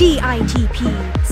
[0.00, 0.78] DITP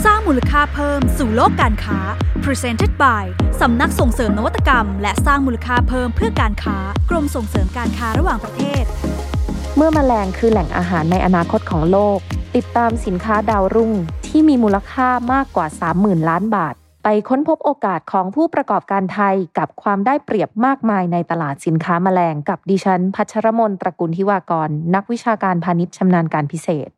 [0.04, 1.98] สร้างมูลค่าเพิ่มสู่โลกการค้า
[2.44, 3.24] Presented by
[3.60, 6.76] สำนักส่งเสริมนวัตกรรม และสร้างมูลค่าเพิ่มเพื่อการค้า
[7.10, 8.84] กรมส่งเสริมการค้าระหว่างประเทศ
[9.76, 12.18] เมื่อมแมลงคือแหล่งอาหารในอนาคตของโลก
[12.56, 13.92] ติดตามสินค้าดาวรุ่ง
[14.26, 15.66] ที่มีมูลค่ามากกว่า
[15.98, 16.74] 30,000 ล้านบาท
[17.04, 26.90] ไปค้นพบโอกาสของผู้ประกอบการไทยกับความได้เปรียบมากมายในตลาดสินค้าแมลงกับดิฉัน พัชรมนตระกูลทิวากร นักวิชาการพาณิชย์ชำนาญการพิเศษ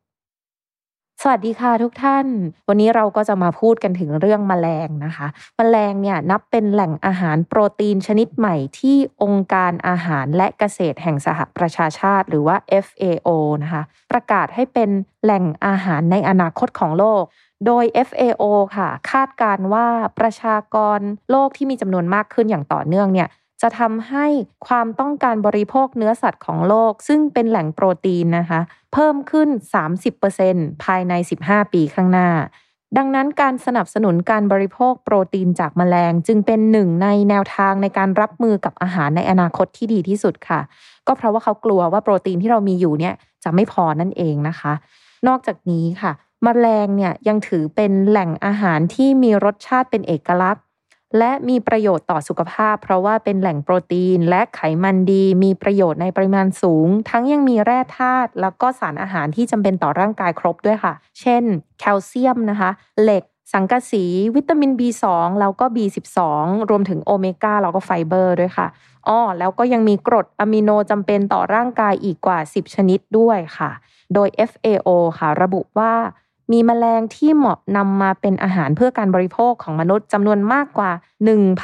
[1.24, 2.26] สวัสดีค่ะทุกท่าน
[2.68, 13.28] วันนี้เราก็จะมาพูดกันถึงเรื่องแมลงนะคะแมลงเนี่ยนับเป็นแหล่งอาหารโปรตีนชนิดใหม่ที่องค์การอาหารและเกษตรแห่งสหประชาชาติ หรือว่า FAO
[13.62, 14.90] นะคะ ประกาศให้เป็น
[15.24, 17.22] แหล่งอาหารในอนาคตของโลก
[17.66, 18.44] โดย FAO
[18.76, 19.86] ค่ะ คาดการว่า
[20.18, 20.98] ประชากร
[21.30, 23.28] โลกที่มีจำนวนมากขึ้นอย่างต่อเนื่องเนี่ย
[23.62, 24.26] จะทำให้
[24.66, 28.60] ความต้องการบริโภคเนื้อสัตว์ของโลก ซึ่งเป็นแหล่งโปรตีนนะคะ
[28.92, 29.48] เพิ่มขึ้น
[30.16, 31.12] 30%ภายใน
[31.42, 32.30] 15 ปีข้างหน้า
[32.96, 40.60] ดังนั้นการสนับสนุนการบริโภคโปรตีนจากแมลง จึงเป็นหนึ่งในแนวทางในการรับมือกับอาหารในอนาคตที่ดีที่สุดค่ะ
[41.06, 43.14] ก็เพราะว่าเขากลัวว่าโปรตีนที่เรามีอยู่เนี่ย
[43.44, 44.72] จะไม่พอนั่นเองนะคะ
[45.28, 50.64] นอกจากนี้ค่ะแมลงเนี่ยยังถือเป็นแหล่งอาหารที่มีรสชาติเป็นเอกลักษณ์
[51.18, 61.42] และมีประโยชน์ต่อสุขภาพ เพราะว่าเป็นแหล่งโปรตีน และไขมันดี มีประโยชน์ในปริมาณสูง ทั้งยังมีแร่ธาตุแล้วก็สารอาหารที่จำเป็นต่อร่างกายครบด้วยค่ะ เช่น
[61.80, 62.70] แคลเซียมนะคะ
[63.02, 64.04] เหล็ก สังกะสี
[64.36, 65.04] วิตามิน B2
[65.40, 66.18] แล้วก็ B12
[66.70, 68.66] รวมถึงโอเมก้าแล้วก็ไฟเบอร์ด้วยค่ะ
[69.08, 73.70] อ้อแล้วก็ยังมีกรดอะมิโนจำเป็นต่อร่างกายอีกกว่า 10 ชนิดด้วยค่ะ
[74.14, 75.92] โดย FAO ค่ะ ระบุว่า
[76.52, 80.90] มีแมลงที่เหมาะนำมาเป็นอาหารเพื่อการบริโภคของมนุษย์จำนวนมากกว่า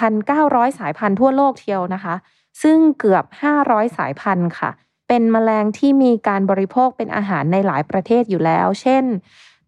[0.03, 2.15] 1,900 สายพันธุ์ทั่วโลกเทียวนะคะ
[2.63, 3.25] ซึ่งเกือบ
[3.61, 4.71] 500 สายพันธุ์ค่ะ
[5.09, 9.05] เป็นแมลงที่มีการบริโภคเป็นอาหารในหลายประเทศอยู่แล้ว เช่น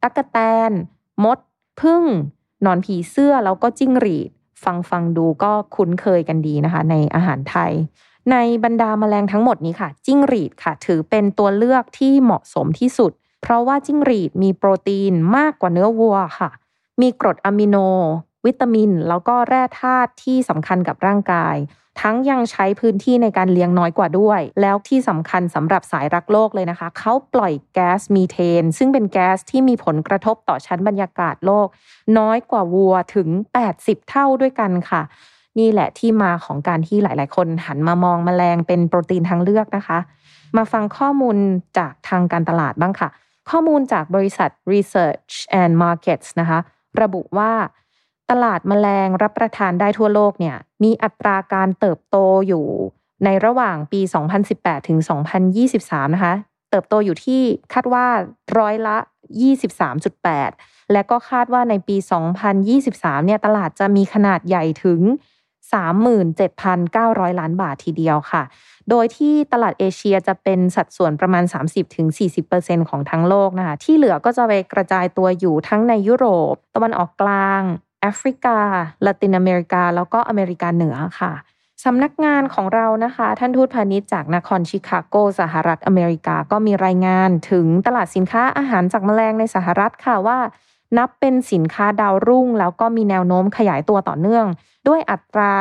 [0.02, 0.38] ตั๊กแต
[0.68, 0.70] น
[1.24, 1.38] มด
[1.80, 2.02] พึ่ง
[2.64, 4.30] นอนผีเสื้อ แล้วก็จิ้งหรีด
[4.64, 7.72] ฟังฟังดูก็คุ้นเคยกันดีนะคะ ในอาหารไทย
[8.32, 16.50] ในบรรดาแมลงทั้งหมดนี้ค่ะ จิ้งหรีดค่ะ ถือเป็นตัวเลือกที่เหมาะสมที่สุด เพราะว่าจิ้งหรีดมีโปรตีนมากกว่าเนื้อวัวค่ะ
[17.00, 17.76] มีกรดอะมิโน
[18.46, 21.56] วิตามิน แล้วก็แร่ธาตุที่สำคัญกับร่างกาย
[22.00, 31.66] ทั้งยังใช้พื้นที่ในการเลี้ยงน้อยกว่าด้วย แล้วที่สำคัญสำหรับสายรักโลกเลยนะคะ เขาปล่อยแก๊สมีเทน ซึ่งเป็นแก๊สที่มีผลกระทบต่อชั้นบรรยากาศโลก
[32.18, 33.28] น้อยกว่าวัวถึง
[33.68, 35.02] 80 เท่าด้วยกันค่ะ
[35.58, 39.98] นี่แหละที่มาของการที่หลาย ๆ คนหันมามองแมลงเป็นโปรตีนทางเลือกนะคะ
[40.56, 41.36] มาฟังข้อมูล
[41.78, 43.08] จากทางการตลาดบ้างค่ะ
[43.50, 46.58] ข้อมูลจากบริษัท Research and Markets นะคะ
[47.02, 47.52] ระบุว่า
[48.30, 52.16] ตลาดแมลงรับประทานได้ทั่วโลกเนี่ยมีอัตราการเติบโต
[52.48, 52.66] อยู่
[53.24, 54.00] ในระหว่างปี
[54.44, 54.98] 2018 ถึง
[55.56, 56.34] 2023 นะคะ
[56.70, 57.42] เติบโตอยู่ที่
[57.72, 58.06] คาดว่า
[58.58, 58.96] ร้อยละ
[59.74, 61.96] 23.8 และก็คาดว่าในปี
[62.62, 65.00] 2023 เนี่ยตลาดจะมีขนาดใหญ่ถึง
[65.72, 68.42] 37,900 ล้านบาททีเดียวค่ะ
[68.90, 71.44] โดยที่ตลาดเอเชียจะเป็นสัดส่วนประมาณ
[72.16, 77.62] 30-40%ของทั้งโลกนะคะ ที่เหลือก็จะไปกระจายตัวอยู่ทั้งในยุโรป ตะวันออกกลาง
[78.00, 78.58] แอฟริกา
[79.04, 81.32] ละตินอเมริกา แล้วก็อเมริกาเหนือค่ะ
[81.84, 90.38] สำนักงานของเรานะคะ ท่านทูตพาณิชย์จากนครชิคาโก สหรัฐอเมริกาก็มีรายงานถึงตลาดสินค้าอาหารจากแมลงในสหรัฐค่ะว่า
[90.98, 94.46] นับเป็นสินค้าดาวรุ่ง แล้วก็มีแนวโน้มขยายตัวต่อเนื่อง
[94.88, 95.54] ด้วยอัตรา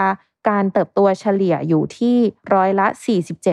[0.49, 2.17] การเติบโตเฉลี่ยอยู่ที่
[2.53, 2.87] ร้อยละ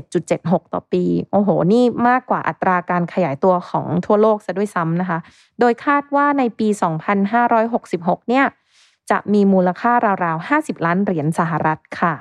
[0.04, 5.19] 47.76 ต่อปี โอ้โห นี่มากกว่าอัตราการขยายตัวของทั่วโลกซะด้วยซ้ำนะคะ
[5.60, 6.69] โดยคาดว่าในปี
[7.48, 8.47] 2566 เนี่ย
[9.10, 9.93] จะมีมูลค่า
[10.25, 12.14] ราวๆ 50 ล้านเหรียญสหรัฐค่ะ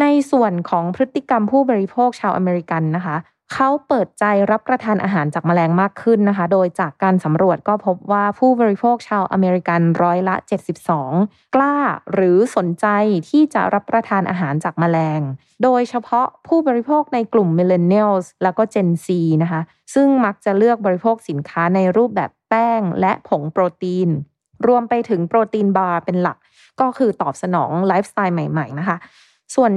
[0.00, 3.16] ในส่วนของพฤติกรรมผู้บริโภคชาวอเมริกันนะคะ
[3.54, 10.34] เขาเปิดใจรับประทานอาหารจากแมลงมากขึ้นนะคะ โดยจากการสำรวจก็พบว่าผู้บริโภคชาวอเมริกันร้อยละ
[10.96, 11.76] 72 กล้า
[12.12, 12.86] หรือสนใจ
[13.28, 15.20] ที่จะรับประทานอาหารจากแมลง
[15.62, 19.06] โดยเฉพาะผู้บริโภคในกลุ่ม Millennials แล้วก็ Gen Z
[19.42, 19.60] นะคะ
[19.94, 24.08] ซึ่งมักจะเลือกบริโภคสินค้าในรูปแบบแป้งและผงโปรตีน
[24.66, 26.38] รวมไปถึง protein bar เป็นหลัก
[26.80, 28.96] ก็คือตอบสนองไลฟ์สไตล์ใหม่ ๆ นะคะ
[29.54, 29.72] ส่วน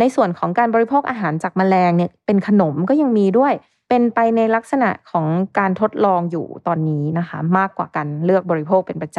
[0.00, 3.52] ในส่วนของการบริโภคอาหารจากแมลงเนี่ยเป็นขนมก็ยังมีด้วย
[3.88, 5.26] เป็นไปในลักษณะของ
[5.58, 9.18] การทดลองอยู่ตอนนี้นะคะ มากกว่าการเลือกบริโภคเป็นประจ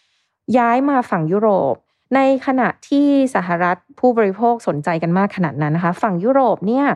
[0.00, 1.74] ำย้ายมาฝั่งยุโรป
[2.14, 6.86] ในขณะที่สหรัฐผู้บริโภคสนใจกันมากขนาดนั้นนะคะ ฝั่งยุโรปเนี่ย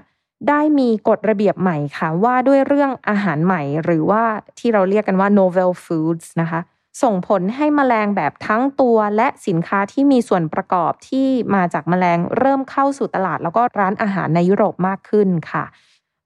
[0.48, 4.22] ได้มีกฎระเบียบใหม่ค่ะว่าด้วยเรื่องอาหารใหม่ หรือว่า
[4.58, 6.60] ที่เราเรียกกันว่า novel foods นะคะ
[7.02, 15.64] ส่งผลให้แมลงแบบทั้งตัวและสินค้าที่มีส่วนประกอบที่มาจากแมลงเริ่มเข้าสู่ตลาด แล้วก็ร้านอาหารในยุโรปมากขึ้นค่ะ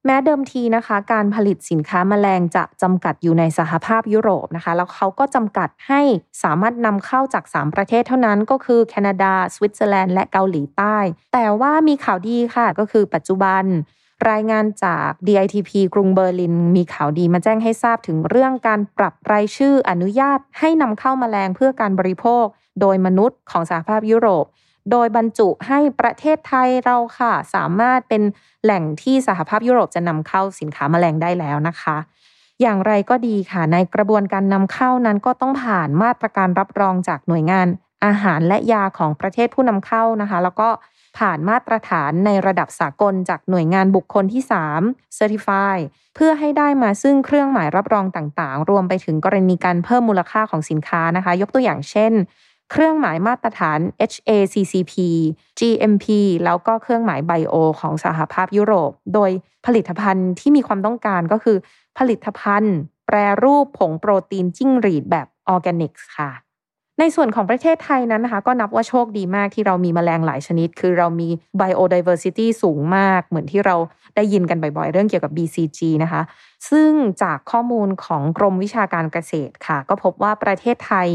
[0.05, 6.01] แม้เดิมทีนะคะ การผลิตสินค้าแมลงจะจำกัดอยู่ในสหภาพยุโรปนะคะ แล้วเขาก็จำกัดให้
[6.43, 10.97] สามารถนำเข้าจาก 3 ประเทศเท่านั้นก็คือแคนาดา สวิตเซอร์แลนด์และเกาหลีใต้
[11.33, 13.63] แต่ว่ามีข่าวดีค่ะก็คือปัจจุบัน
[14.29, 22.45] รายงานจาก DITP กรุงเบอร์ลิน มีข่าวดีมาแจ้งให้ทราบถึงเรื่องการปรับรายชื่ออนุญาตให้นำเข้ามาแมลงเพื่อการบริโภค
[22.81, 24.45] โดยมนุษย์ของสหภาพยุโรป
[24.91, 28.21] โดยบรรจุให้ประเทศไทยเราค่ะ สามารถเป็น
[28.63, 31.97] แหล่งที่สหภาพยุโรปจะนำเข้าสินค้าแมลงได้แล้วนะคะ
[32.61, 37.67] อย่างไรก็ดีค่ะในกระบวนการนำเข้านั้นก็ต้องผ่านมาตรการรับรองจากหน่วยงาน
[38.05, 40.69] อาหารและยาของประเทศผู้นำเข้านะคะ แล้วก็
[41.17, 44.43] ผ่านมาตรฐานในระดับสากลจากหน่วยงานบุคคลที่
[44.79, 45.77] 3 Certify
[46.15, 52.13] เพื่อให้ได้มาซึ่งเครื่องหมายรับรองต่างๆ รวมไปถึงกรณีการเพิ่มมูลค่าของสินค้านะคะ ยกตัวอย่างเช่น
[52.71, 53.79] เครื่องหมายมาตรฐาน
[54.11, 54.93] HACCP
[55.59, 56.05] GMP
[56.45, 59.31] แล้วก็เครื่องหมายไบโอของสหภาพยุโรป โดย
[59.65, 61.57] ผลิตภัณฑ์ที่มีความต้องการก็คือ
[61.97, 62.75] ผลิตภัณฑ์
[63.05, 66.31] แปรรูปผงโปรตีนจิ้งหรีดแบบออร์แกนิกส์ค่ะ
[66.99, 71.29] ในส่วนของประเทศไทยนั้นนะคะ ก็นับว่าโชคดีมากที่เรามีแมลงหลายชนิด คือเรามี
[71.59, 73.75] biodiversity สูงมาก เหมือนที่เรา
[74.15, 76.21] ได้ยินกันบ่อยๆ เรื่องเกี่ยวกับ BCG นะคะ
[76.69, 76.91] ซึ่ง
[77.23, 81.09] จากข้อมูลของกรมวิชาการเกษตรค่ะ ก็พบว่าประเทศไทย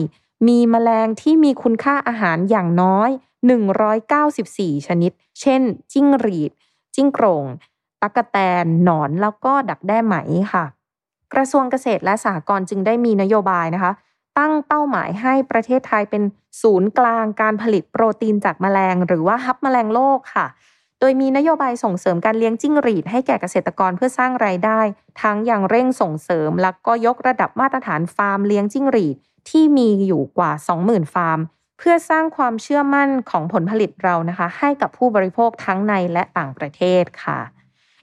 [0.49, 3.11] มีแมลงที่มีคุณค่าอาหารอย่างน้อย
[4.19, 5.63] 194 ชนิด เช่น
[5.93, 6.53] จิ้งหรีด
[6.95, 7.45] จิ้งโกรง
[8.03, 10.17] ตักแตน หนอนแล้วก็ดักแด้ไหม
[10.53, 10.65] ค่ะ
[11.35, 13.93] กระทรวงเกษตรและสหกรณ์จึงได้มีนโยบายนะคะ
[14.39, 16.23] ตั้งเป้าหมายให้ประเทศไทยเป็น
[16.63, 20.47] ศูนย์กลางการผลิตโปรตีนจากแมลง หรือว่าฮับแมลงโลกค่ะ
[21.01, 24.81] โดยมีนโยบายส่งเสริมการเลี้ยงจิ้งหรีดให้แก่เกษตรกรเพื่อสร้างไรายได้
[25.23, 29.17] ทั้งอย่างเร่งส่งเสริม แล้วก็ยกระดับมาตรฐานฟาร์มเลี้ยงจิ้งหรีด
[29.51, 30.53] ที่มีอยู่กว่า
[30.83, 31.41] 20,000 ฟาร์ม
[31.79, 37.41] เพื่อสร้างความเชื่อมั่นของผลผลิตเรานะคะ ให้กับผู้บริโภคทั้งในและต่างประเทศค่ะ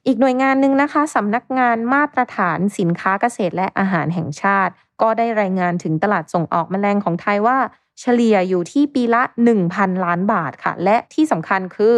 [0.07, 4.73] อีกหน่วยงานหนึ่งนะคะสำนักงานมาตรฐานสินค้าเกษตรและอาหารแห่งชาติ
[5.03, 7.57] ก็ได้รายงานถึงตลาดส่งออกแมลงของไทยว่า
[7.99, 9.21] เฉลี่ยอยู่ที่ปีละ
[9.63, 11.95] 1,000 ล้านบาทค่ะ และที่สำคัญคือ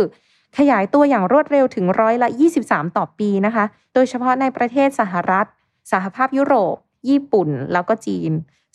[0.58, 2.30] ขยายตัวอย่างรวดเร็วถึงร้อยละ
[2.64, 5.46] 23 ต่อปีนะคะ โดยเฉพาะในประเทศสหรัฐ
[5.92, 6.76] สหภาพยุโรป
[7.10, 8.32] ญี่ปุ่น แล้วก็จีน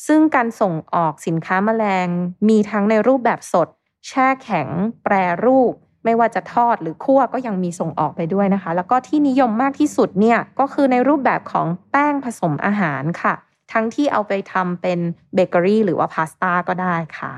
[0.06, 2.08] ซึ่งการส่งออกสินค้าแมลง
[2.48, 3.68] มีทั้งในรูปแบบสด
[4.06, 4.68] แช่แข็ง
[5.04, 5.72] แปรรูป
[6.04, 13.34] ไม่ว่าจะทอดหรือคั่วก็ยังมีส่งออกไปด้วยนะคะ แล้วก็ที่นิยมมากที่สุดเนี่ยก็คือในรูปแบบของแป้งผสมอาหารค่ะ
[13.72, 14.98] ทั้งที่เอาไปทำเป็น
[15.34, 17.32] เบเกอรี่หรือว่าพาสต้าก็ได้ค่ะ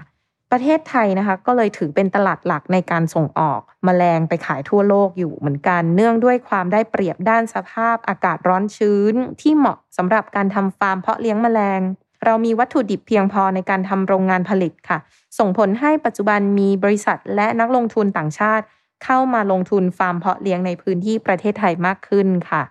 [0.51, 11.81] ประเทศไทยนะคะก็เลยถือเป็นตลาดหลักในการส่งออกมแมลงไปขายทั่วโลกอยู่เหมือนกัน เนื่องด้วยความได้เปรียบด้านสภาพอากาศร้อนชื้น ที่เหมาะสำหรับการทำฟาร์มเพาะเลี้ยงมแมลง
[12.25, 14.99] เรามีวัตถุดิบเพียงพอในการทำโรงงานผลิตค่ะ
[15.39, 18.65] ส่งผลให้ปัจจุบันมีบริษัทและนักลงทุนต่างชาติ
[19.05, 22.63] เข้ามาลงทุนฟาร์มเพาะเลี้ยงในพื้นที่ประเทศไทยมากขึ้นค่ะ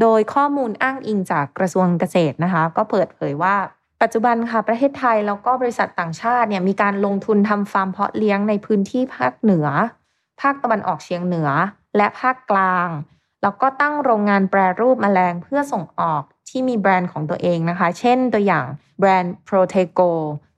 [0.00, 3.56] โดยข้อมูลอ้างอิงจากกระทรวงเกษตรนะคะ ก็เปิดเผยว่า
[4.02, 9.68] ปัจจุบันค่ะประเทศไทยแล้วก็บริษัทต่างชาติเนี่ยมีการลงทุนทำฟาร์มเพาะเลี้ยงในพื้นที่ภาคเหนือ
[10.40, 11.48] ภาคตะวันออกเฉียงเหนือ
[11.96, 12.88] และภาคกลาง
[13.42, 18.64] แล้วก็ตั้งโรงงานแปรรูปแมลงเพื่อส่งออกที่มีแบรนด์ของตัวเองนะคะ เช่นตัวอย่าง
[18.98, 20.10] แบรนด์ Protego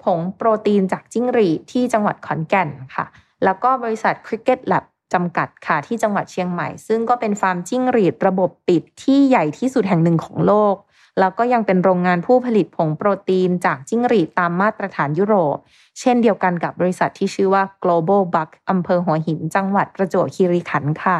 [0.05, 3.06] ผงโปรตีนจากจิ้งหรีดที่จังหวัดขอนแก่นค่ะ
[3.44, 10.76] แล้วก็บริษัท Cricket Lab จำกัดค่ะที่จังหวัดเชียงใหม่ ซึ่งก็เป็นฟาร์มจิ้งหรีดระบบปิดที่ใหญ่ที่สุดแห่งหนึ่งของโลก
[11.20, 15.57] แล้วก็ยังเป็นโรงงานผู้ผลิตผงโปรตีนจากจิ้งหรีดตามมาตรฐานยุโรป
[16.00, 21.19] เช่นเดียวกันกับบริษัทที่ชื่อว่า Global Buck อำเภอหัวหิน จังหวัดประจวบคีรีขันธ์ค่ะ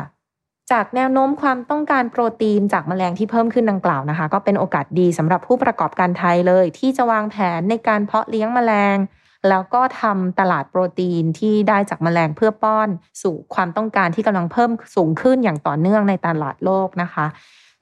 [0.72, 8.96] จากแนวโน้มความต้องการโปรตีนจากแมลงที่เพิ่มขึ้นดังกล่าวนะคะ ก็เป็นโอกาสดีสำหรับผู้ประกอบการไทยเลย ที่จะวางแผนในการเพาะเลี้ยงแมลง
[9.49, 12.88] แล้วก็ทำตลาดโปรตีนที่ได้จากแมลงเพื่อป้อน
[13.22, 17.26] สู่ความต้องการที่กำลังเพิ่มสูงขึ้นอย่างต่อเนื่องในตลาดโลกนะคะ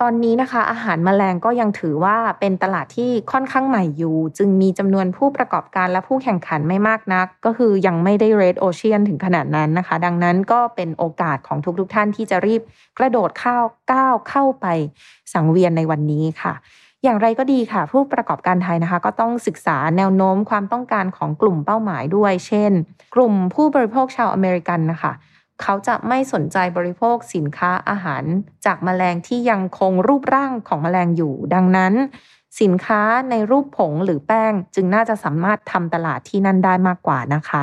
[0.04, 12.62] ตอนนี้นะคะ อาหารแมลงก็ยังถือว่าเป็นตลาดที่ค่อนข้างใหม่อยู่ จึงมีจำนวนผู้ประกอบการและผู้แข่งขันไม่มากนัก ก็คือยังไม่ได้ red ocean ถึงขนาดนั้นนะคะ ดังนั้นก็เป็นโอกาสของทุกๆทท่านที่จะรีบ
[12.98, 13.56] กระโดดเข้า
[13.92, 14.66] ก้าวเข้าไป
[15.32, 16.54] สังเวียนในวันนี้ค่ะ
[17.04, 22.72] อย่างไรก็ดีค่ะ ผู้ประกอบการไทยนะคะ ก็ต้องศึกษาแนวโน้มความต้องการของกลุ่มเป้าหมายด้วย เช่น
[23.14, 25.12] กลุ่มผู้บริโภคชาวอเมริกันนะคะ
[25.62, 28.24] เขาจะไม่สนใจบริโภคสินค้าอาหาร
[28.66, 31.92] จากแมลงที่ยังคงรูปร่างของแมลงอยู่ ดังนั้น
[32.60, 37.62] สินค้าในรูปผงหรือแป้ง จึงน่าจะสามารถทำตลาดที่นั่นได้มากกว่านะคะ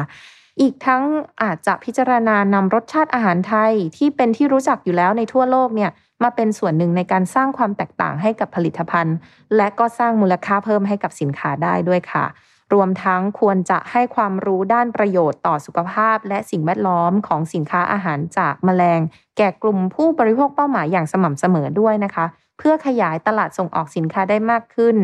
[0.62, 1.04] อีกทั้ง
[1.42, 5.92] อาจจะพิจารณานำรสชาติอาหารไทยที่เป็นที่รู้จักอยู่แล้วในทั่วโลกเนี่ย
[6.24, 9.16] มาเป็นส่วนหนึ่งในการสร้างความแตกต่างให้กับผลิตภัณฑ์
[9.56, 12.26] และก็สร้างมูลค่าเพิ่มให้กับสินค้าได้ด้วยค่ะ
[12.74, 19.00] รวมทั้งควรจะให้ความรู้ด้านประโยชน์ต่อสุขภาพ และสิ่งแวดล้อมของสินค้าอาหารจากแมลง
[19.38, 22.26] แก่กลุ่มผู้บริโภคเป้าหมายอย่างสม่ำเสมอด้วยนะคะ
[22.58, 24.96] เพื่อขยายตลาดส่งออกสินค้าได้มากขึ้น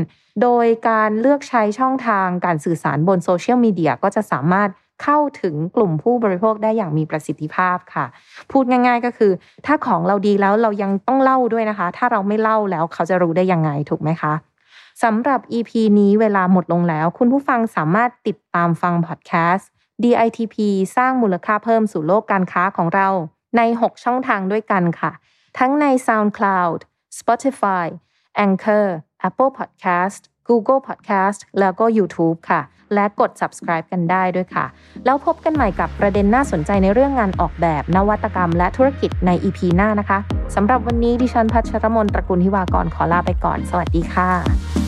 [0.41, 4.69] โดยการเลือกใช้ช่องทางการสื่อสารบนโซเชียลมีเดียก็จะสามารถ
[5.03, 8.05] เข้าถึงกลุ่มผู้บริโภคได้อย่างมีประสิทธิภาพค่ะ
[8.51, 9.31] พูดง่าย ๆ ก็คือ
[9.65, 14.33] ถ้าของเราดีแล้วเรายังต้องเล่าด้วยนะคะ ถ้าเราไม่เล่าแล้วเขาจะรู้ได้ยังไงถูกไหมคะ
[15.03, 19.69] สำหรับ EP นี้เวลาหมดลงแล้ว คุณผู้ฟังสามารถติดตามฟังพอดแคสต์
[20.03, 20.55] DITP
[20.97, 23.09] สร้างมูลค่าเพิ่มสู่โลกการค้าของเรา
[23.57, 25.11] ใน 6 ช่องทางด้วยกันค่ะ
[25.59, 26.79] ทั้งใน SoundCloud
[27.19, 27.85] Spotify
[28.45, 28.87] Anchor
[29.27, 32.61] Apple Podcast Google Podcast แล้วก็ YouTube ค่ะ
[32.93, 34.65] และกด subscribe กันได้ด้วยค่ะ
[35.05, 40.19] แล้วพบกันใหม่กับประเด็นน่าสนใจในเรื่องงานออกแบบ นวัตกรรม และธุรกิจใน EP หน้านะคะ
[40.55, 44.82] สำหรับวันนี้ดิฉันพัชรมนตระกูลทิวากรขอลาไปก่อน สวัสดีค่ะ